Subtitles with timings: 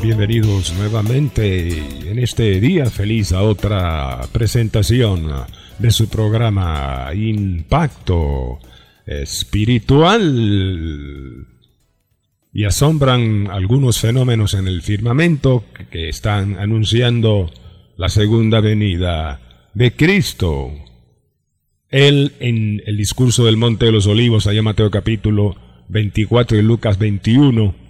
[0.00, 1.76] Bienvenidos nuevamente
[2.08, 5.28] en este día feliz a otra presentación
[5.80, 8.60] de su programa Impacto
[9.04, 10.24] Espiritual.
[12.52, 17.50] Y asombran algunos fenómenos en el firmamento que están anunciando
[17.96, 19.40] la segunda venida
[19.74, 20.70] de Cristo.
[21.88, 25.56] Él en el discurso del Monte de los Olivos, allá Mateo capítulo
[25.88, 27.87] 24 y Lucas 21,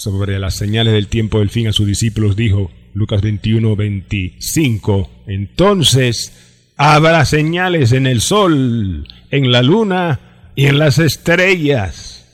[0.00, 6.72] sobre las señales del tiempo del fin a sus discípulos, dijo Lucas 21, 25, entonces
[6.78, 12.26] habrá señales en el sol, en la luna y en las estrellas.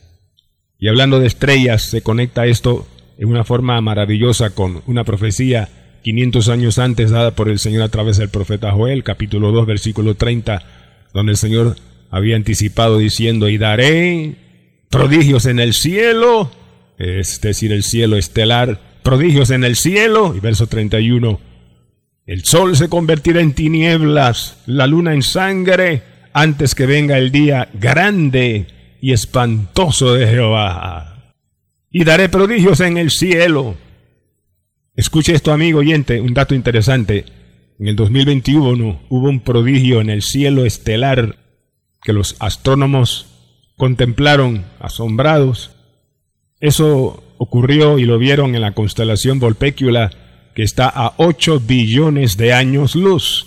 [0.78, 2.86] Y hablando de estrellas, se conecta esto
[3.18, 5.68] en una forma maravillosa con una profecía
[6.04, 10.14] 500 años antes dada por el Señor a través del profeta Joel, capítulo 2, versículo
[10.14, 10.62] 30,
[11.12, 11.74] donde el Señor
[12.12, 14.36] había anticipado diciendo, y daré
[14.88, 16.52] prodigios en el cielo,
[16.98, 21.40] es decir, el cielo estelar, prodigios en el cielo, y verso 31,
[22.26, 26.02] el sol se convertirá en tinieblas, la luna en sangre,
[26.32, 28.66] antes que venga el día grande
[29.00, 31.34] y espantoso de Jehová.
[31.90, 33.76] Y daré prodigios en el cielo.
[34.96, 37.24] Escuche esto, amigo oyente, un dato interesante.
[37.78, 41.36] En el 2021 hubo un prodigio en el cielo estelar
[42.02, 43.26] que los astrónomos
[43.76, 45.75] contemplaron asombrados.
[46.66, 50.10] Eso ocurrió y lo vieron en la constelación Volpecula,
[50.52, 53.46] que está a 8 billones de años luz.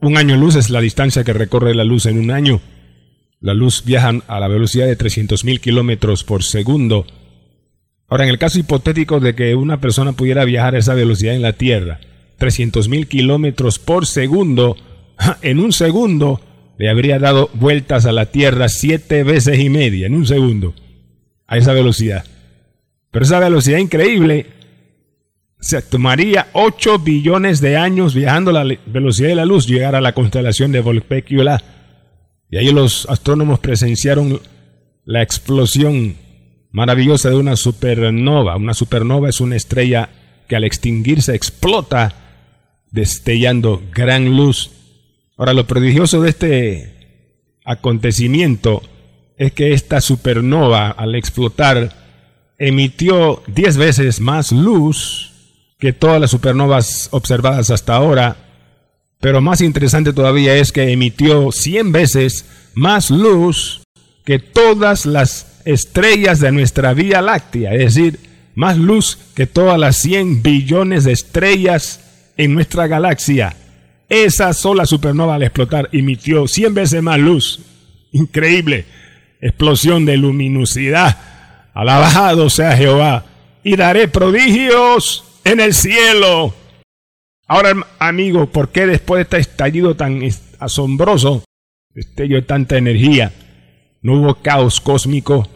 [0.00, 2.62] Un año luz es la distancia que recorre la luz en un año.
[3.40, 7.04] La luz viaja a la velocidad de 300.000 kilómetros por segundo.
[8.08, 11.42] Ahora, en el caso hipotético de que una persona pudiera viajar a esa velocidad en
[11.42, 12.00] la Tierra,
[12.40, 14.78] 300.000 kilómetros por segundo,
[15.42, 16.40] en un segundo,
[16.78, 20.74] le habría dado vueltas a la Tierra siete veces y media en un segundo,
[21.52, 22.24] a esa velocidad.
[23.10, 24.46] Pero esa velocidad increíble
[25.60, 30.00] se tomaría 8 billones de años viajando a la velocidad de la luz, llegar a
[30.00, 31.62] la constelación de Volpecula.
[32.50, 34.40] Y ahí los astrónomos presenciaron
[35.04, 36.16] la explosión
[36.70, 38.56] maravillosa de una supernova.
[38.56, 40.08] Una supernova es una estrella
[40.48, 42.14] que al extinguirse explota,
[42.90, 44.70] destellando gran luz
[45.36, 48.82] Ahora, lo prodigioso de este acontecimiento
[49.42, 51.92] es que esta supernova, al explotar,
[52.58, 55.32] emitió 10 veces más luz
[55.80, 58.36] que todas las supernovas observadas hasta ahora,
[59.20, 62.44] pero más interesante todavía es que emitió 100 veces
[62.74, 63.82] más luz
[64.24, 68.20] que todas las estrellas de nuestra Vía Láctea, es decir,
[68.54, 72.00] más luz que todas las 100 billones de estrellas
[72.36, 73.56] en nuestra galaxia.
[74.08, 77.60] Esa sola supernova al explotar emitió 100 veces más luz.
[78.12, 78.84] Increíble.
[79.42, 81.18] Explosión de luminosidad.
[81.74, 83.26] Alabado sea Jehová.
[83.62, 86.54] Y daré prodigios en el cielo.
[87.46, 90.22] Ahora, amigo, ¿por qué después de este estallido tan
[90.58, 91.44] asombroso,
[91.90, 93.32] destello de tanta energía,
[94.00, 95.46] no hubo caos cósmico?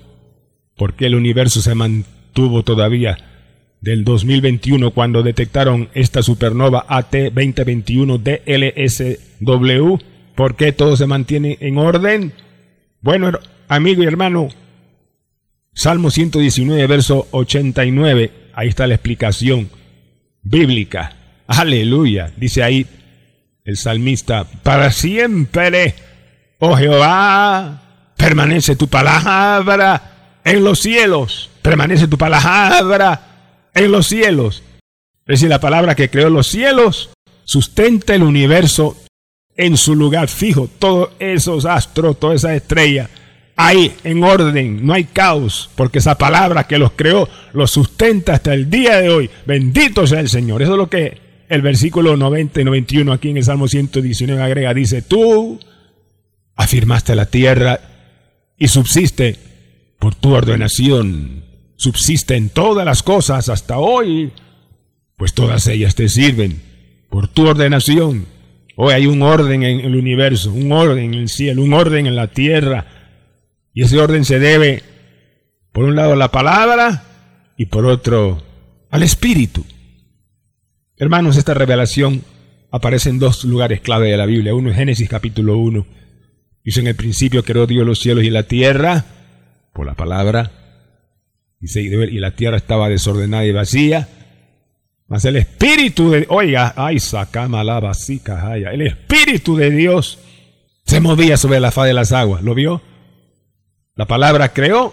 [0.77, 3.17] ¿Por qué el universo se mantuvo todavía
[3.81, 9.97] del 2021 cuando detectaron esta supernova AT 2021 DLSW.
[10.35, 12.33] ¿Por qué todo se mantiene en orden?
[13.01, 13.31] Bueno,
[13.69, 14.49] amigo y hermano,
[15.75, 19.71] Salmo 119, verso 89, ahí está la explicación
[20.43, 21.17] bíblica.
[21.47, 22.87] Aleluya, dice ahí
[23.65, 25.95] el salmista, para siempre,
[26.59, 27.83] oh Jehová,
[28.17, 34.63] permanece tu palabra en los cielos, permanece tu palabra en los cielos.
[35.27, 37.11] Es decir, la palabra que creó los cielos
[37.45, 38.97] sustenta el universo
[39.57, 40.69] en su lugar fijo.
[40.79, 43.11] Todos esos astros, toda esa estrella,
[43.57, 48.55] ahí en orden, no hay caos, porque esa palabra que los creó los sustenta hasta
[48.55, 49.31] el día de hoy.
[49.47, 50.63] Bendito sea el Señor.
[50.63, 51.19] Eso es lo que
[51.49, 54.75] el versículo 90 y 91 aquí en el Salmo 119 agrega.
[54.75, 55.59] Dice, tú
[56.55, 57.81] afirmaste la tierra
[58.57, 59.37] y subsiste
[59.99, 64.33] por tu ordenación subsiste en todas las cosas hasta hoy,
[65.17, 66.61] pues todas ellas te sirven
[67.09, 68.27] por tu ordenación.
[68.77, 72.17] Hoy hay un orden en el universo, un orden en el cielo, un orden en
[72.17, 72.87] la tierra.
[73.77, 74.83] Y ese orden se debe,
[75.71, 77.05] por un lado, a la palabra
[77.59, 78.43] y por otro,
[78.91, 79.67] al Espíritu.
[80.97, 82.23] Hermanos, esta revelación
[82.71, 84.55] aparece en dos lugares clave de la Biblia.
[84.55, 85.87] Uno es Génesis capítulo 1.
[86.65, 89.05] Dice en el principio creó Dios los cielos y la tierra
[89.75, 90.53] por la palabra.
[91.61, 94.09] Dice, y la tierra estaba desordenada y vacía.
[95.07, 100.19] Mas el Espíritu de, oiga, ay, sacama la vasica, el Espíritu de Dios
[100.87, 102.43] se movía sobre la faz de las aguas.
[102.43, 102.81] ¿Lo vio?
[103.97, 104.93] La palabra creó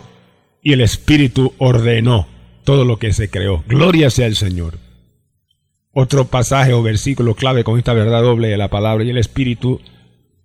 [0.61, 2.25] y el Espíritu ordenó
[2.63, 3.61] todo lo que se creó.
[3.67, 4.79] Gloria sea el Señor.
[5.91, 9.81] Otro pasaje o versículo clave con esta verdad doble de la palabra y el Espíritu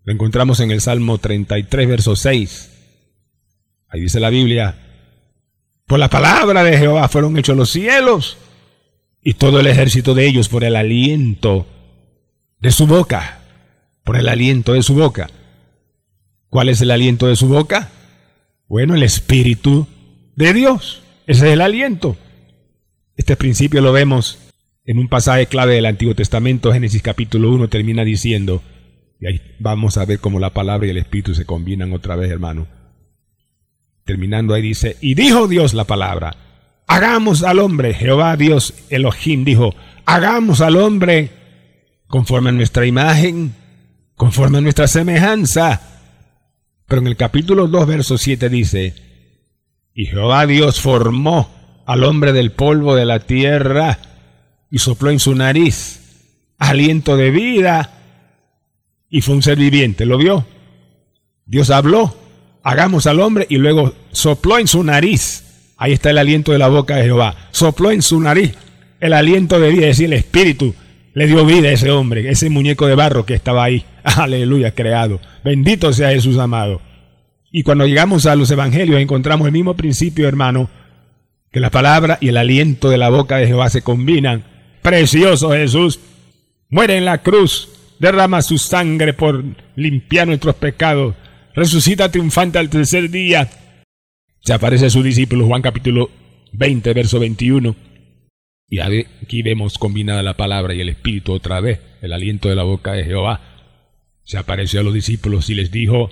[0.02, 2.70] lo encontramos en el Salmo 33, verso 6.
[3.90, 4.74] Ahí dice la Biblia,
[5.86, 8.38] por la palabra de Jehová fueron hechos los cielos
[9.22, 11.64] y todo el ejército de ellos por el aliento
[12.58, 13.38] de su boca,
[14.02, 15.30] por el aliento de su boca.
[16.48, 17.92] ¿Cuál es el aliento de su boca?
[18.68, 19.86] Bueno, el Espíritu
[20.36, 21.02] de Dios.
[21.26, 22.16] Ese es el aliento.
[23.16, 24.38] Este principio lo vemos
[24.84, 28.62] en un pasaje clave del Antiguo Testamento, Génesis capítulo 1, termina diciendo,
[29.20, 32.30] y ahí vamos a ver cómo la palabra y el Espíritu se combinan otra vez,
[32.30, 32.66] hermano.
[34.04, 36.36] Terminando ahí dice, y dijo Dios la palabra,
[36.86, 39.74] hagamos al hombre, Jehová Dios Elohim dijo,
[40.04, 41.30] hagamos al hombre
[42.06, 43.54] conforme a nuestra imagen,
[44.14, 45.97] conforme a nuestra semejanza.
[46.88, 48.94] Pero en el capítulo 2, verso 7 dice,
[49.94, 51.48] y Jehová Dios formó
[51.86, 53.98] al hombre del polvo de la tierra
[54.70, 56.00] y sopló en su nariz
[56.58, 57.92] aliento de vida
[59.08, 60.06] y fue un ser viviente.
[60.06, 60.44] ¿Lo vio?
[61.46, 62.16] Dios habló,
[62.62, 65.44] hagamos al hombre y luego sopló en su nariz
[65.80, 67.36] Ahí está el aliento de la boca de Jehová.
[67.52, 68.52] Sopló en su nariz
[68.98, 70.74] el aliento de vida, es decir, el espíritu.
[71.14, 73.84] Le dio vida a ese hombre, ese muñeco de barro que estaba ahí.
[74.04, 75.20] Aleluya, creado.
[75.44, 76.80] Bendito sea Jesús amado.
[77.50, 80.68] Y cuando llegamos a los evangelios encontramos el mismo principio, hermano,
[81.50, 84.44] que la palabra y el aliento de la boca de Jehová se combinan.
[84.82, 85.98] Precioso Jesús.
[86.68, 89.42] Muere en la cruz, derrama su sangre por
[89.74, 91.14] limpiar nuestros pecados.
[91.54, 93.48] Resucita triunfante al tercer día
[94.40, 96.10] se aparece a su discípulo Juan capítulo
[96.52, 97.76] 20, verso 21.
[98.68, 102.64] Y aquí vemos combinada la palabra y el espíritu otra vez, el aliento de la
[102.64, 103.40] boca de Jehová.
[104.24, 106.10] Se apareció a los discípulos y les dijo,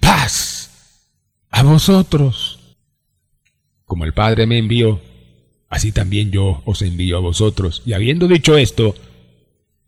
[0.00, 1.04] paz
[1.50, 2.76] a vosotros.
[3.84, 5.02] Como el Padre me envió,
[5.68, 7.82] así también yo os envío a vosotros.
[7.84, 8.94] Y habiendo dicho esto,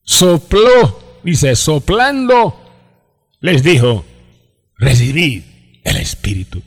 [0.02, 2.60] sopló, dice, soplando,
[3.40, 4.04] les dijo,
[4.76, 5.42] recibid
[5.84, 6.62] el Espíritu.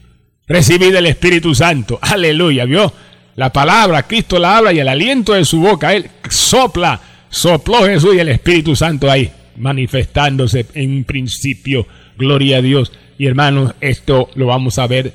[0.47, 2.00] Recibid el Espíritu Santo.
[2.01, 2.91] Aleluya, ¿vio?
[3.39, 7.00] La palabra, Cristo la habla y el aliento de su boca, Él sopla,
[7.30, 11.88] sopló Jesús y el Espíritu Santo ahí, manifestándose en principio.
[12.18, 12.91] Gloria a Dios.
[13.18, 15.13] Y hermanos, esto lo vamos a ver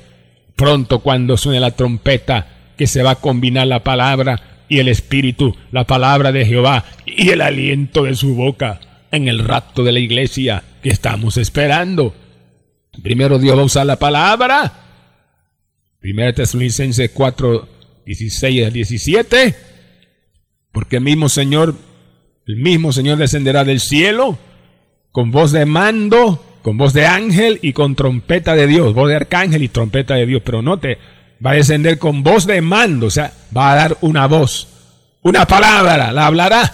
[0.55, 5.55] pronto cuando suene la trompeta, que se va a combinar la palabra y el Espíritu,
[5.71, 8.79] la palabra de Jehová y el aliento de su boca
[9.11, 12.15] en el rapto de la iglesia que estamos esperando.
[13.03, 14.81] Primero Dios va a usar la palabra
[16.05, 17.67] Primera Tesalonicenses 4,
[18.05, 19.55] 16 al 17.
[20.71, 21.75] Porque el mismo Señor,
[22.47, 24.37] el mismo Señor descenderá del cielo
[25.11, 29.15] con voz de mando, con voz de ángel y con trompeta de Dios, voz de
[29.15, 30.41] arcángel y trompeta de Dios.
[30.43, 30.97] Pero note,
[31.43, 34.67] va a descender con voz de mando, o sea, va a dar una voz,
[35.21, 36.73] una palabra, la hablará.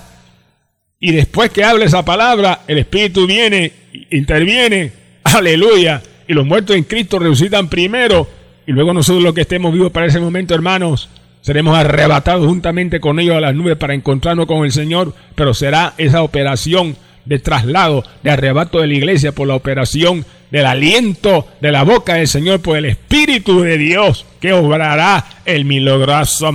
[1.00, 3.72] Y después que hable esa palabra, el Espíritu viene,
[4.12, 4.92] interviene,
[5.24, 8.28] aleluya, y los muertos en Cristo resucitan primero
[8.66, 11.10] y luego nosotros los que estemos vivos para ese momento, hermanos,
[11.42, 15.94] seremos arrebatados juntamente con ellos a las nubes para encontrarnos con el Señor, pero será
[15.98, 16.96] esa operación
[17.26, 22.16] de traslado, de arrebato de la iglesia por la operación del aliento de la boca
[22.16, 26.52] del Señor por el Espíritu de Dios que obrará el milagroso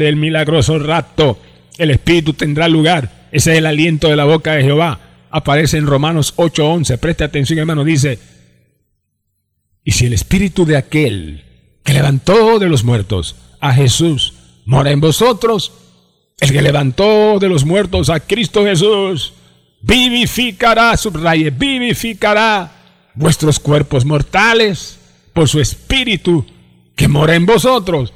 [0.00, 1.38] el milagroso rato.
[1.78, 3.28] El Espíritu tendrá lugar.
[3.30, 4.98] Ese es el aliento de la boca de Jehová.
[5.30, 6.98] Aparece en Romanos 8:11.
[6.98, 7.84] Preste atención, hermano.
[7.84, 8.18] Dice,
[9.84, 11.44] y si el Espíritu de aquel
[11.84, 13.36] que levantó de los muertos
[13.68, 15.72] a Jesús mora en vosotros,
[16.38, 19.32] el que levantó de los muertos a Cristo Jesús,
[19.80, 22.72] vivificará, subraye, vivificará
[23.14, 24.98] vuestros cuerpos mortales
[25.32, 26.44] por su Espíritu
[26.94, 28.12] que mora en vosotros.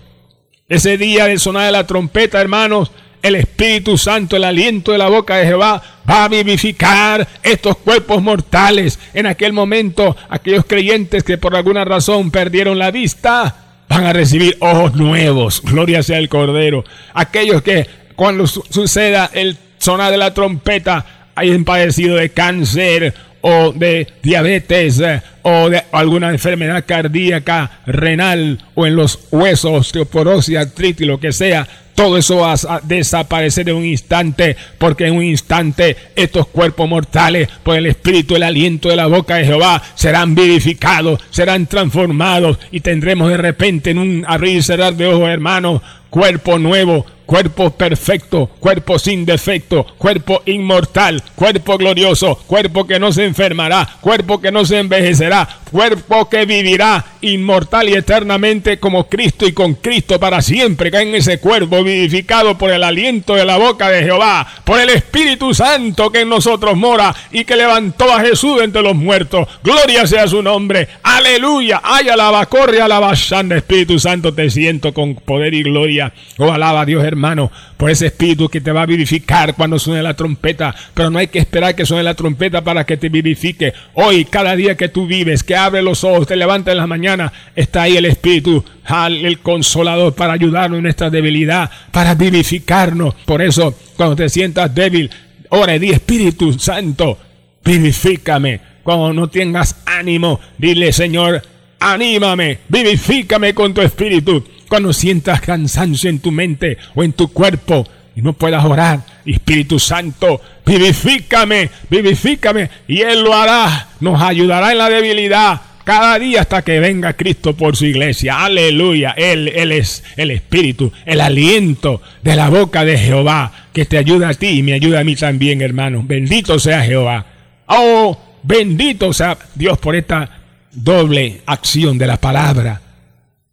[0.69, 2.91] Ese día de sonar de la trompeta, hermanos,
[3.23, 8.23] el Espíritu Santo, el aliento de la boca de Jehová, va a vivificar estos cuerpos
[8.23, 8.99] mortales.
[9.13, 14.57] En aquel momento, aquellos creyentes que por alguna razón perdieron la vista, van a recibir
[14.61, 15.61] ojos nuevos.
[15.63, 16.85] Gloria sea el Cordero.
[17.13, 21.05] Aquellos que cuando suceda el sonar de la trompeta,
[21.35, 28.87] hayan padecido de cáncer o de diabetes eh, o de alguna enfermedad cardíaca, renal o
[28.87, 31.67] en los huesos, osteoporosis, artritis, lo que sea,
[32.01, 37.47] todo eso va a desaparecer en un instante, porque en un instante estos cuerpos mortales,
[37.63, 42.81] por el espíritu, el aliento de la boca de Jehová, serán vivificados, serán transformados y
[42.81, 48.51] tendremos de repente en un abrir y cerrar de ojos, hermanos, cuerpo nuevo, cuerpo perfecto,
[48.59, 54.65] cuerpo sin defecto, cuerpo inmortal, cuerpo glorioso, cuerpo que no se enfermará, cuerpo que no
[54.65, 60.91] se envejecerá, cuerpo que vivirá inmortal y eternamente como Cristo y con Cristo para siempre,
[60.91, 64.91] que en ese cuerpo vivificado por el aliento de la boca de Jehová, por el
[64.91, 69.47] Espíritu Santo que en nosotros mora y que levantó a Jesús entre los muertos.
[69.63, 70.89] Gloria sea su nombre.
[71.05, 71.81] Aleluya.
[71.85, 76.13] Ay, alaba, corre, alaba, Espíritu Santo, te siento con poder y gloria.
[76.37, 79.79] Oh, alaba a Dios, hermano hermano, por ese espíritu que te va a vivificar cuando
[79.79, 80.75] suene la trompeta.
[80.95, 83.75] Pero no hay que esperar que suene la trompeta para que te vivifique.
[83.95, 87.33] Hoy, cada día que tú vives, que abre los ojos, te levantas en la mañana,
[87.55, 88.65] está ahí el espíritu,
[89.09, 93.15] el consolador para ayudarnos en nuestra debilidad, para vivificarnos.
[93.27, 95.11] Por eso, cuando te sientas débil,
[95.51, 97.19] ora y di Espíritu Santo,
[97.65, 98.61] vivifícame.
[98.83, 101.43] Cuando no tengas ánimo, dile Señor,
[101.79, 104.43] anímame, vivifícame con tu espíritu.
[104.71, 107.85] Cuando sientas cansancio en tu mente o en tu cuerpo
[108.15, 114.79] y no puedas orar, Espíritu Santo, vivifícame, vivifícame y Él lo hará, nos ayudará en
[114.79, 118.45] la debilidad cada día hasta que venga Cristo por su iglesia.
[118.45, 119.13] Aleluya.
[119.17, 124.29] Él, él es el Espíritu, el aliento de la boca de Jehová que te ayuda
[124.29, 126.05] a ti y me ayuda a mí también, hermano.
[126.07, 127.27] Bendito sea Jehová.
[127.67, 130.31] Oh, bendito sea Dios por esta
[130.71, 132.83] doble acción de la palabra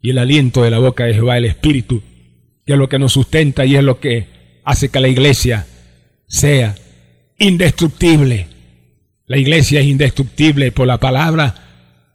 [0.07, 2.01] y el aliento de la boca de Jehová, el Espíritu,
[2.65, 4.25] que es lo que nos sustenta y es lo que
[4.63, 5.67] hace que la iglesia
[6.27, 6.75] sea
[7.37, 8.47] indestructible.
[9.25, 11.55] La iglesia es indestructible por la palabra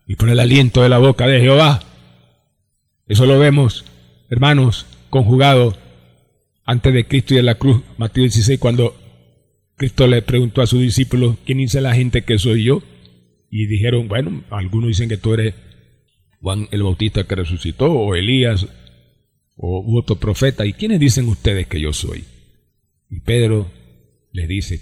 [0.07, 1.83] y por el aliento de la boca de Jehová.
[3.09, 3.85] Eso lo vemos,
[4.31, 5.77] hermanos, conjugado
[6.65, 8.97] antes de Cristo y de la cruz, Mateo 16, cuando
[9.77, 12.83] Cristo le preguntó a sus discípulos, ¿quién dice la gente que soy yo?
[13.51, 15.53] Y dijeron, bueno, algunos dicen que tú eres
[16.43, 18.67] Juan el Bautista que resucitó, o Elías,
[19.57, 20.67] o otro profeta.
[20.67, 22.25] ¿Y quiénes dicen ustedes que yo soy?
[23.09, 23.71] Y Pedro
[24.33, 24.81] le dice,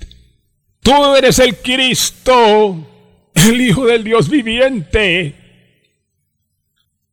[0.81, 2.87] tú eres el Cristo,
[3.35, 5.35] el Hijo del Dios viviente.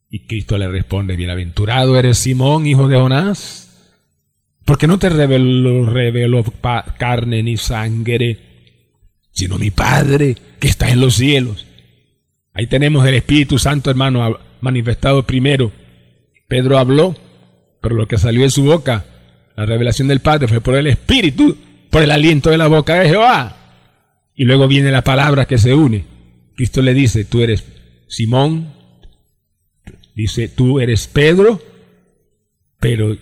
[0.09, 3.91] Y Cristo le responde, bienaventurado eres Simón, hijo de Jonás,
[4.63, 6.45] porque no te reveló, reveló
[6.97, 8.39] carne ni sangre,
[9.31, 11.66] sino mi Padre que está en los cielos.
[12.57, 15.71] Ahí tenemos el Espíritu Santo, hermano, manifestado primero.
[16.47, 17.15] Pedro habló,
[17.83, 19.05] pero lo que salió de su boca,
[19.55, 21.55] la revelación del Padre, fue por el Espíritu,
[21.91, 23.57] por el aliento de la boca de Jehová.
[24.33, 26.05] Y luego viene la palabra que se une.
[26.55, 27.63] Cristo le dice, tú eres
[28.07, 28.73] Simón,
[30.15, 31.61] dice, tú eres Pedro,
[32.79, 33.15] pero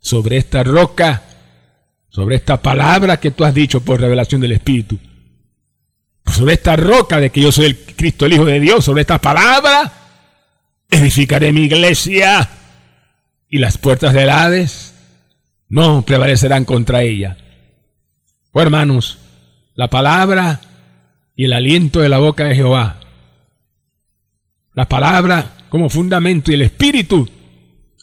[0.00, 1.22] sobre esta roca,
[2.08, 4.98] sobre esta palabra que tú has dicho por revelación del Espíritu,
[6.26, 9.20] sobre esta roca de que yo soy el Cristo, el Hijo de Dios, sobre esta
[9.20, 9.92] palabra,
[10.90, 12.48] edificaré mi iglesia
[13.48, 14.94] y las puertas del Hades
[15.68, 17.36] no prevalecerán contra ella.
[18.52, 19.18] Oh hermanos,
[19.74, 20.60] la palabra
[21.34, 23.00] y el aliento de la boca de Jehová,
[24.74, 27.28] la palabra como fundamento y el espíritu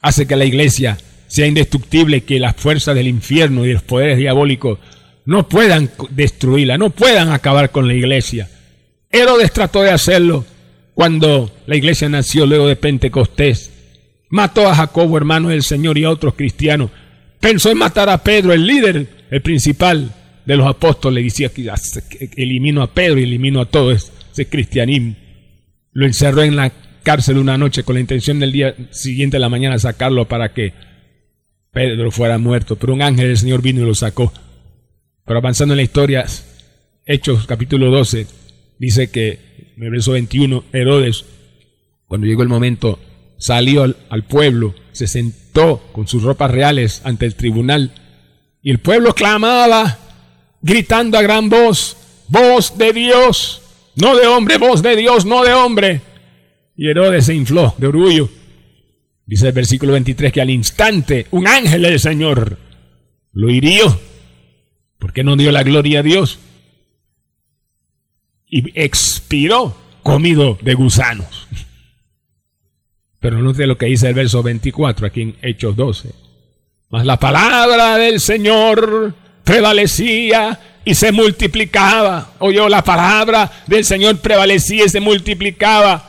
[0.01, 0.97] hace que la iglesia
[1.27, 4.79] sea indestructible, que las fuerzas del infierno y los poderes diabólicos
[5.29, 8.49] no puedan destruirla, no puedan acabar con la iglesia.
[9.11, 10.43] Herodes trató de hacerlo
[10.95, 13.71] cuando la iglesia nació luego de Pentecostés.
[14.31, 16.89] Mató a Jacobo, hermano del Señor, y a otros cristianos.
[17.39, 20.11] Pensó en matar a Pedro, el líder, el principal
[20.47, 21.23] de los apóstoles.
[21.23, 25.15] Decía que elimino a Pedro y elimino a todo ese cristianismo.
[25.91, 26.71] Lo encerró en la
[27.03, 30.73] cárcel una noche con la intención del día siguiente de la mañana sacarlo para que
[31.71, 32.77] Pedro fuera muerto.
[32.77, 34.33] Pero un ángel del Señor vino y lo sacó.
[35.29, 36.25] Pero avanzando en la historia,
[37.05, 38.25] Hechos capítulo 12,
[38.79, 41.23] dice que en el verso 21, Herodes,
[42.07, 42.97] cuando llegó el momento,
[43.37, 47.91] salió al, pueblo, se sentó con sus ropas reales ante el tribunal
[48.63, 49.99] y el pueblo clamaba,
[50.63, 51.95] gritando a gran voz,
[52.27, 53.61] voz de Dios,
[53.97, 56.01] no de hombre, voz de Dios, no de hombre.
[56.75, 58.29] Y Herodes se infló de orgullo.
[59.27, 62.57] Dice el versículo 23 que al instante un ángel del Señor
[63.31, 64.08] lo hirió
[64.99, 66.39] ¿Por qué no dio la gloria a Dios?
[68.47, 71.47] Y expiró comido de gusanos.
[73.19, 76.09] Pero no sé lo que dice el verso 24 aquí en Hechos 12.
[76.89, 79.13] Mas la palabra del Señor
[79.43, 82.33] prevalecía y se multiplicaba.
[82.39, 86.05] Oyó la palabra del Señor prevalecía y se multiplicaba.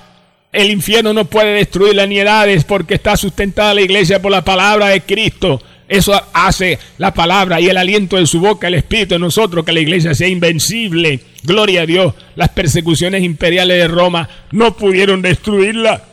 [0.52, 4.88] el infierno no puede destruir la niedades porque está sustentada la iglesia por la palabra
[4.88, 5.62] de Cristo.
[5.90, 9.72] Eso hace la palabra y el aliento de su boca, el Espíritu de nosotros, que
[9.72, 11.18] la iglesia sea invencible.
[11.42, 12.14] Gloria a Dios.
[12.36, 16.04] Las persecuciones imperiales de Roma no pudieron destruirla.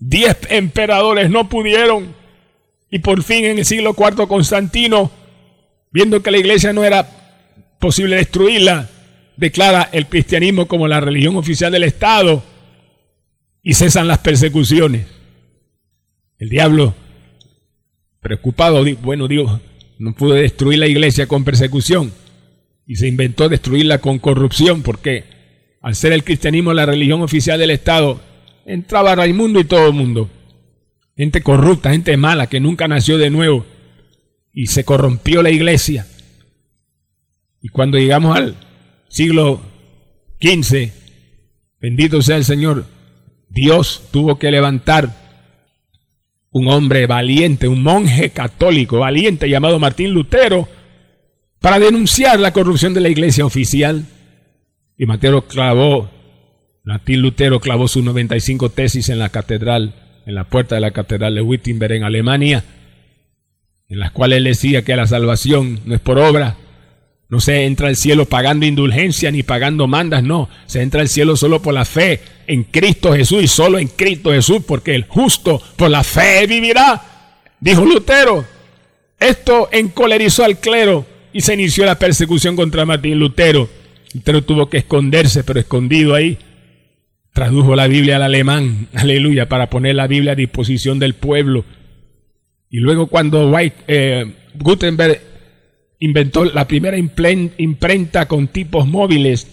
[0.00, 2.12] Diez emperadores no pudieron.
[2.90, 5.12] Y por fin en el siglo IV Constantino,
[5.92, 7.08] viendo que la iglesia no era
[7.78, 8.90] posible destruirla,
[9.36, 12.42] declara el cristianismo como la religión oficial del Estado
[13.62, 15.06] y cesan las persecuciones.
[16.36, 16.94] El diablo
[18.24, 19.60] Preocupado, bueno, Dios
[19.98, 22.10] no pudo destruir la iglesia con persecución
[22.86, 25.24] y se inventó destruirla con corrupción porque
[25.82, 28.22] al ser el cristianismo la religión oficial del Estado,
[28.64, 30.30] entraba Raimundo y todo el mundo.
[31.14, 33.66] Gente corrupta, gente mala que nunca nació de nuevo
[34.54, 36.06] y se corrompió la iglesia.
[37.60, 38.56] Y cuando llegamos al
[39.10, 39.60] siglo
[40.40, 40.92] XV,
[41.78, 42.86] bendito sea el Señor,
[43.50, 45.23] Dios tuvo que levantar
[46.54, 50.68] un hombre valiente, un monje católico valiente llamado Martín Lutero,
[51.60, 54.04] para denunciar la corrupción de la iglesia oficial.
[54.96, 56.10] Y Mateo clavó,
[56.84, 59.94] Martín Lutero clavó sus 95 tesis en la catedral,
[60.26, 62.62] en la puerta de la catedral de Wittenberg en Alemania,
[63.88, 66.56] en las cuales decía que la salvación no es por obra,
[67.34, 70.48] no se entra al cielo pagando indulgencia ni pagando mandas, no.
[70.66, 74.30] Se entra al cielo solo por la fe en Cristo Jesús y solo en Cristo
[74.30, 77.02] Jesús, porque el justo por la fe vivirá.
[77.58, 78.44] Dijo Lutero.
[79.18, 83.68] Esto encolerizó al clero y se inició la persecución contra Martín Lutero.
[84.14, 86.38] Lutero tuvo que esconderse, pero escondido ahí.
[87.32, 91.64] Tradujo la Biblia al alemán, aleluya, para poner la Biblia a disposición del pueblo.
[92.70, 95.33] Y luego cuando White, eh, Gutenberg
[96.04, 99.46] inventó la primera imprenta con tipos móviles.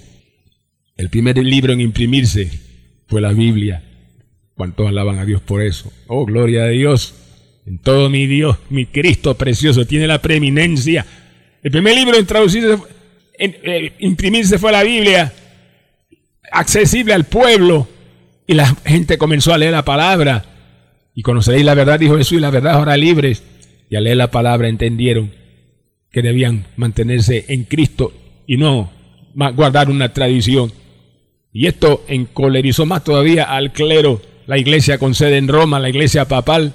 [0.98, 2.51] El primer libro en imprimirse
[3.07, 3.83] fue la Biblia.
[4.55, 5.92] ¿Cuántos alaban a Dios por eso?
[6.07, 7.16] Oh, gloria a Dios.
[7.66, 11.05] En todo mi Dios, mi Cristo precioso, tiene la preeminencia.
[11.64, 12.77] El primer libro en traducirse,
[13.40, 15.31] en, eh, imprimirse fue la Biblia,
[16.51, 17.87] accesible al pueblo.
[18.46, 20.44] Y la gente comenzó a leer la palabra.
[21.16, 23.42] Y conoceréis la verdad, dijo Jesús, y la verdad ahora libres.
[23.90, 25.40] Y al leer la palabra entendieron
[26.11, 28.13] que debían mantenerse en Cristo
[28.45, 28.91] y no
[29.55, 30.71] guardar una tradición.
[31.53, 36.27] Y esto encolerizó más todavía al clero, la iglesia con sede en Roma, la iglesia
[36.27, 36.74] papal,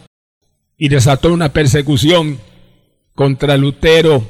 [0.78, 2.38] y desató una persecución
[3.14, 4.26] contra Lutero,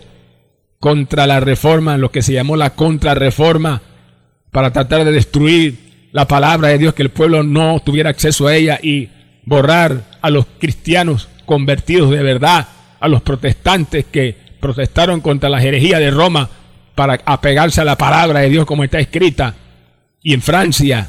[0.79, 3.83] contra la reforma, lo que se llamó la contrarreforma,
[4.51, 8.55] para tratar de destruir la palabra de Dios, que el pueblo no tuviera acceso a
[8.55, 9.09] ella y
[9.45, 12.69] borrar a los cristianos convertidos de verdad,
[13.01, 16.51] a los protestantes que protestaron contra la herejía de Roma
[16.97, 19.55] para apegarse a la palabra de Dios como está escrita.
[20.21, 21.09] Y en Francia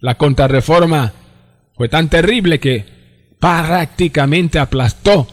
[0.00, 1.12] la contrarreforma
[1.74, 2.86] fue tan terrible que
[3.38, 5.28] prácticamente aplastó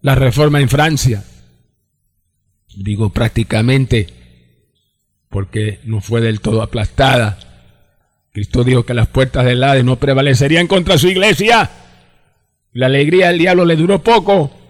[0.00, 1.22] la reforma en Francia.
[2.74, 4.06] Digo prácticamente
[5.28, 7.38] porque no fue del todo aplastada.
[8.32, 11.68] Cristo dijo que las puertas del Hades no prevalecerían contra su iglesia.
[12.72, 14.65] La alegría del diablo le duró poco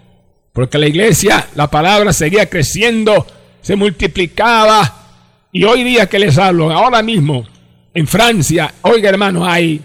[0.57, 3.27] porque la iglesia, la palabra seguía creciendo,
[3.61, 5.49] se multiplicaba.
[5.53, 7.47] Y hoy día que les hablo, ahora mismo,
[7.93, 9.83] en Francia, oiga hermano, hay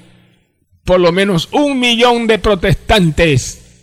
[0.86, 3.82] por lo menos un millón de protestantes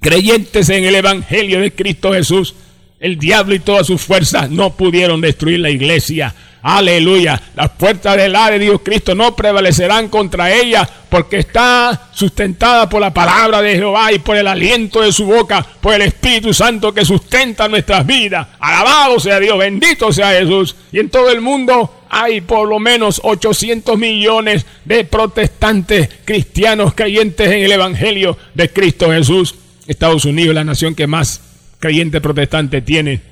[0.00, 2.56] creyentes en el Evangelio de Cristo Jesús.
[2.98, 6.34] El diablo y todas sus fuerzas no pudieron destruir la iglesia.
[6.62, 7.40] Aleluya.
[7.54, 13.00] Las puertas del la de Dios Cristo no prevalecerán contra ella porque está sustentada por
[13.00, 16.92] la palabra de Jehová y por el aliento de su boca, por el Espíritu Santo
[16.92, 18.46] que sustenta nuestras vidas.
[18.60, 20.76] Alabado sea Dios, bendito sea Jesús.
[20.92, 27.50] Y en todo el mundo hay por lo menos 800 millones de protestantes cristianos creyentes
[27.50, 29.54] en el Evangelio de Cristo Jesús.
[29.86, 31.40] Estados Unidos, la nación que más
[31.78, 33.22] creyentes protestantes tiene,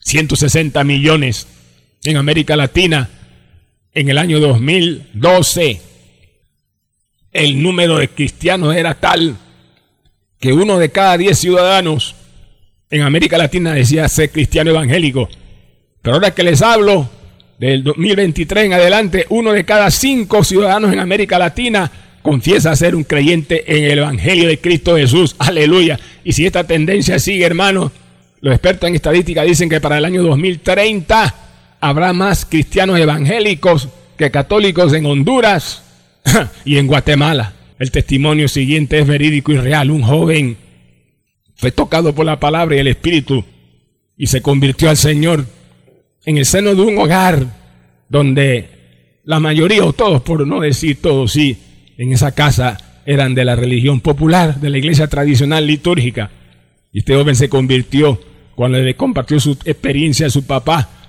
[0.00, 1.46] 160 millones
[2.04, 3.08] en América Latina
[3.94, 5.80] en el año 2012
[7.32, 9.36] el número de cristianos era tal
[10.38, 12.14] que uno de cada diez ciudadanos
[12.90, 15.28] en América Latina decía ser cristiano evangélico.
[16.02, 17.08] Pero ahora que les hablo,
[17.58, 23.04] del 2023 en adelante, uno de cada cinco ciudadanos en América Latina confiesa ser un
[23.04, 25.36] creyente en el Evangelio de Cristo Jesús.
[25.38, 25.98] Aleluya.
[26.24, 27.92] Y si esta tendencia sigue, hermanos,
[28.40, 31.34] los expertos en estadística dicen que para el año 2030
[31.82, 35.82] habrá más cristianos evangélicos que católicos en Honduras
[36.64, 37.54] y en Guatemala.
[37.78, 39.90] El testimonio siguiente es verídico y real.
[39.90, 40.56] Un joven
[41.56, 43.44] fue tocado por la palabra y el Espíritu
[44.16, 45.44] y se convirtió al Señor
[46.24, 47.46] en el seno de un hogar
[48.08, 51.58] donde la mayoría o todos, por no decir todos, sí,
[51.98, 56.30] en esa casa eran de la religión popular, de la iglesia tradicional litúrgica.
[56.92, 58.20] Y este joven se convirtió
[58.54, 61.01] cuando le compartió su experiencia a su papá,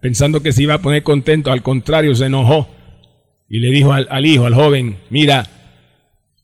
[0.00, 1.52] pensando que se iba a poner contento.
[1.52, 2.68] Al contrario, se enojó
[3.48, 5.46] y le dijo al, hijo, al joven, mira,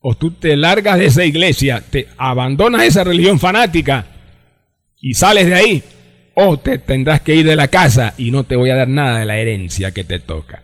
[0.01, 4.07] o tú te largas de esa iglesia, te abandonas esa religión fanática
[5.01, 5.83] y sales de ahí,
[6.35, 9.21] o te tendrás que ir de la casa y no te voy a dar nada
[9.21, 10.63] de la herencia que te toca.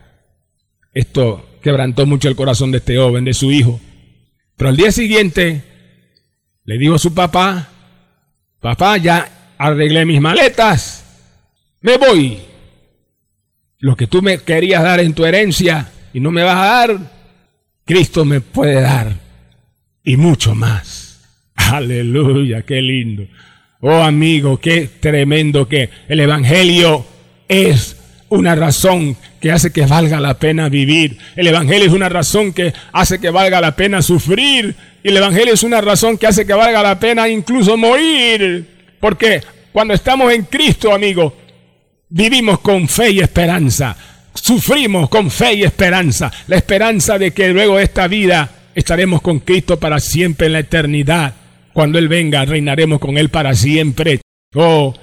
[0.93, 3.79] Esto quebrantó mucho el corazón de este joven, de su hijo.
[4.57, 5.63] Pero al día siguiente
[6.65, 7.69] le dijo a su papá,
[8.59, 11.05] papá, ya arreglé mis maletas,
[11.81, 12.52] me voy.
[13.83, 16.99] Lo que tú me querías dar en tu herencia y no me vas a dar,
[17.83, 19.11] Cristo me puede dar
[20.05, 21.19] y mucho más.
[21.57, 23.27] Aleluya, qué lindo.
[23.81, 27.05] Oh amigo, qué tremendo que el Evangelio
[27.49, 27.97] es
[28.29, 31.17] una razón que hace que valga la pena vivir.
[31.35, 34.77] El Evangelio es una razón que hace que valga la pena sufrir.
[35.03, 38.65] Y el Evangelio es una razón que hace que valga la pena incluso morir.
[39.01, 39.41] Porque
[39.73, 41.42] cuando estamos en Cristo, amigo,
[42.13, 43.97] vivimos con fe y esperanza.
[44.35, 46.31] Sufrimos con fe y esperanza.
[46.47, 50.59] La esperanza de que luego de esta vida estaremos con Cristo para siempre en la
[50.59, 51.33] eternidad.
[51.73, 54.21] Cuando Él venga, reinaremos con Él para siempre.
[54.53, 54.93] Oh,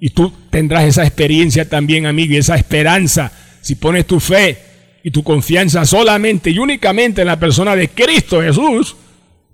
[0.00, 3.30] y tú tendrás esa experiencia también, amigo, y esa esperanza.
[3.60, 4.58] Si pones tu fe
[5.04, 8.96] y tu confianza solamente y únicamente en la persona de Cristo Jesús,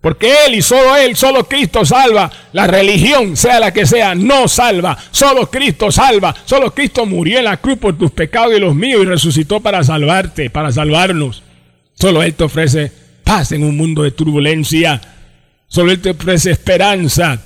[0.02, 2.28] porque Él y solo Él, solo Cristo salva.
[2.52, 4.98] La religión, sea la que sea, no salva.
[5.12, 6.34] Solo Cristo salva.
[6.44, 9.84] Solo Cristo murió en la cruz por tus pecados y los míos y resucitó para
[9.84, 11.44] salvarte, para salvarnos.
[11.94, 12.90] Solo Él te ofrece
[13.22, 15.00] paz en un mundo de turbulencia.
[15.68, 17.40] Solo Él te ofrece esperanza.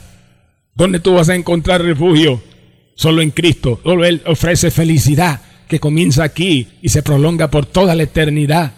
[0.74, 2.42] ¿Dónde tú vas a encontrar refugio?
[2.94, 3.80] Solo en Cristo.
[3.84, 8.72] Solo Él ofrece felicidad que comienza aquí y se prolonga por toda la eternidad.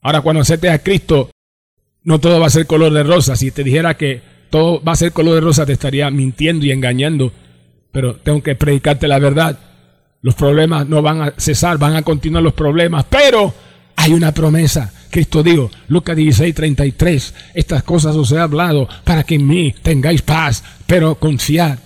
[0.00, 1.30] Ahora cuando aceptes a Cristo,
[2.08, 3.36] no todo va a ser color de rosa.
[3.36, 6.72] Si te dijera que todo va a ser color de rosa, te estaría mintiendo y
[6.72, 7.34] engañando.
[7.92, 9.58] Pero tengo que predicarte la verdad.
[10.22, 13.04] Los problemas no van a cesar, van a continuar los problemas.
[13.10, 13.52] Pero
[13.94, 14.90] hay una promesa.
[15.10, 20.22] Cristo dijo, Lucas 16, 33, estas cosas os he hablado para que en mí tengáis
[20.22, 21.78] paz, pero confiad,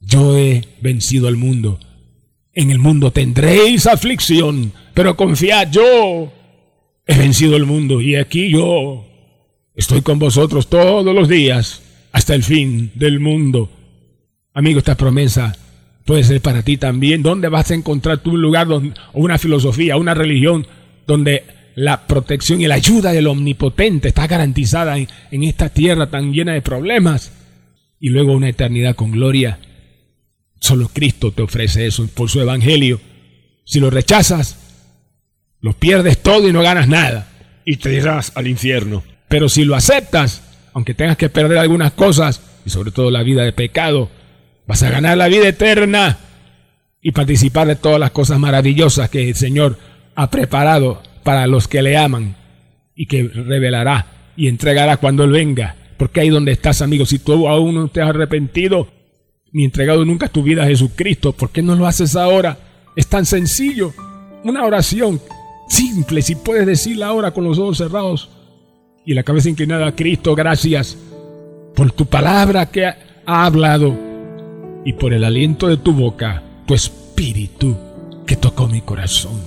[0.00, 1.80] yo he vencido al mundo.
[2.52, 6.30] En el mundo tendréis aflicción, pero confiad, yo
[7.06, 9.06] he vencido el mundo y aquí yo
[9.76, 13.70] estoy con vosotros todos los días hasta el fin del mundo.
[14.54, 15.54] Amigo, esta promesa
[16.06, 17.22] puede ser para ti también.
[17.22, 20.66] ¿Dónde vas a encontrar tu lugar, o una filosofía, una religión
[21.06, 26.32] donde la protección y la ayuda del omnipotente está garantizada en, en esta tierra tan
[26.32, 27.32] llena de problemas?
[28.00, 29.58] Y luego una eternidad con gloria.
[30.58, 32.98] Solo Cristo te ofrece eso por su evangelio.
[33.64, 34.58] Si lo rechazas,
[35.60, 37.28] lo pierdes todo y no ganas nada.
[37.66, 39.02] Y te irás al infierno.
[39.28, 43.44] Pero si lo aceptas, aunque tengas que perder algunas cosas, y sobre todo la vida
[43.44, 44.10] de pecado,
[44.66, 46.18] vas a ganar la vida eterna
[47.00, 49.78] y participar de todas las cosas maravillosas que el Señor
[50.14, 52.36] ha preparado para los que le aman
[52.94, 55.76] y que revelará y entregará cuando Él venga.
[55.96, 58.88] Porque ahí donde estás, amigo, si tú aún no te has arrepentido
[59.52, 62.58] ni entregado nunca tu vida a Jesucristo, ¿por qué no lo haces ahora?
[62.96, 63.94] Es tan sencillo.
[64.44, 65.20] Una oración
[65.68, 68.35] simple, si puedes decirla ahora con los ojos cerrados
[69.06, 70.98] y la cabeza inclinada a Cristo, gracias
[71.76, 73.96] por tu palabra que ha hablado
[74.84, 77.76] y por el aliento de tu boca, tu espíritu
[78.26, 79.40] que tocó mi corazón,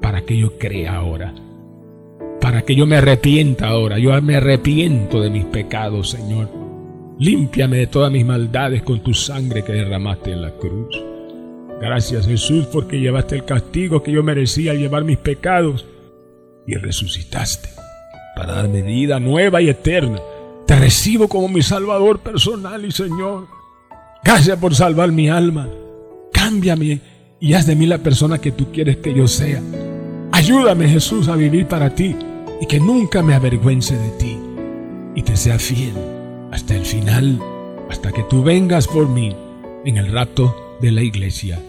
[0.00, 1.32] para que yo crea ahora,
[2.40, 6.50] para que yo me arrepienta ahora, yo me arrepiento de mis pecados, Señor.
[7.20, 11.00] Límpiame de todas mis maldades con tu sangre que derramaste en la cruz.
[11.80, 15.86] Gracias Jesús porque llevaste el castigo que yo merecía al llevar mis pecados
[16.66, 17.81] y resucitaste
[18.34, 20.20] para darme vida nueva y eterna.
[20.66, 23.46] Te recibo como mi Salvador personal y Señor.
[24.24, 25.68] Gracias por salvar mi alma.
[26.32, 27.00] Cámbiame
[27.40, 29.60] y haz de mí la persona que tú quieres que yo sea.
[30.32, 32.16] Ayúdame Jesús a vivir para ti
[32.60, 34.38] y que nunca me avergüence de ti
[35.14, 35.94] y te sea fiel
[36.52, 37.40] hasta el final,
[37.90, 39.34] hasta que tú vengas por mí
[39.84, 41.60] en el rapto de la iglesia.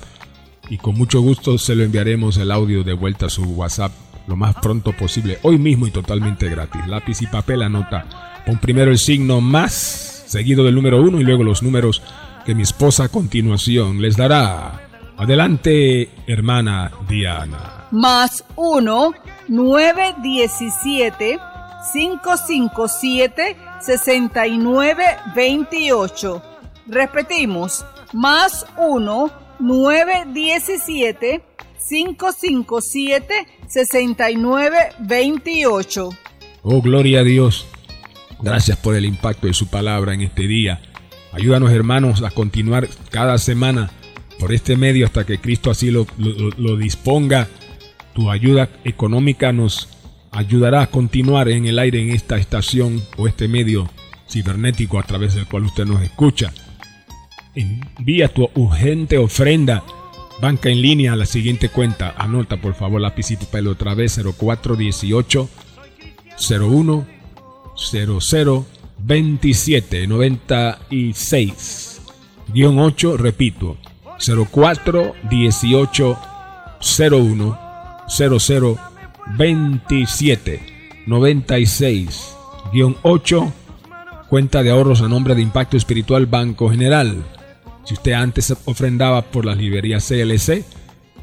[0.70, 3.92] y con mucho gusto se lo enviaremos el audio de vuelta a su WhatsApp
[4.28, 6.86] lo más pronto posible, hoy mismo y totalmente gratis.
[6.88, 8.42] Lápiz y papel anota.
[8.46, 12.02] Pon primero el signo más, seguido del número uno y luego los números
[12.46, 14.82] que mi esposa a continuación les dará.
[15.18, 17.88] Adelante, hermana Diana.
[17.92, 19.14] Más uno
[19.48, 21.40] 917
[21.94, 26.42] 557 6928.
[26.88, 31.44] Repetimos, más 1 917
[31.88, 36.10] 557 6928.
[36.64, 37.68] Oh, gloria a Dios.
[38.42, 40.82] Gracias por el impacto de su palabra en este día.
[41.32, 43.92] Ayúdanos hermanos a continuar cada semana
[44.40, 47.48] por este medio hasta que Cristo así lo, lo, lo disponga
[48.16, 49.90] tu ayuda económica nos
[50.32, 53.90] ayudará a continuar en el aire en esta estación o este medio
[54.30, 56.54] cibernético a través del cual usted nos escucha.
[57.56, 59.84] Envía tu urgente ofrenda.
[60.42, 62.14] Banca en línea a la siguiente cuenta.
[62.18, 65.50] Anota por favor lápiz y papel otra vez 0418
[66.38, 67.08] 01
[67.76, 68.66] 00
[68.98, 72.02] 27 96
[72.54, 73.76] guion 8 repito
[74.52, 76.18] 04 18
[77.00, 77.60] 01
[78.08, 80.76] 0027
[81.08, 83.54] 96-8
[84.28, 87.24] cuenta de ahorros a nombre de Impacto Espiritual Banco General.
[87.86, 90.66] Si usted antes ofrendaba por las librerías CLC,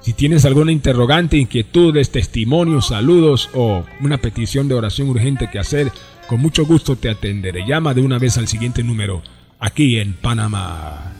[0.00, 5.92] Si tienes alguna interrogante, inquietudes, testimonios, saludos o una petición de oración urgente que hacer,
[6.26, 7.66] con mucho gusto te atenderé.
[7.66, 9.22] Llama de una vez al siguiente número,
[9.58, 11.19] aquí en Panamá.